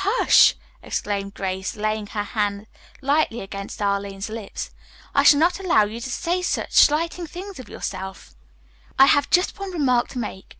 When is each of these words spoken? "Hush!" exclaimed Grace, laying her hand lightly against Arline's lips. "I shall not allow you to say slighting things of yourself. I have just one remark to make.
"Hush!" 0.00 0.56
exclaimed 0.82 1.34
Grace, 1.34 1.76
laying 1.76 2.08
her 2.08 2.24
hand 2.24 2.66
lightly 3.00 3.40
against 3.40 3.80
Arline's 3.80 4.28
lips. 4.28 4.72
"I 5.14 5.22
shall 5.22 5.38
not 5.38 5.60
allow 5.60 5.84
you 5.84 6.00
to 6.00 6.10
say 6.10 6.42
slighting 6.42 7.28
things 7.28 7.60
of 7.60 7.68
yourself. 7.68 8.34
I 8.98 9.06
have 9.06 9.30
just 9.30 9.60
one 9.60 9.70
remark 9.70 10.08
to 10.08 10.18
make. 10.18 10.58